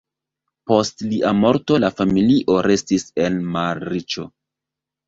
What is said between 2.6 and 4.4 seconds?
restis en malriĉo.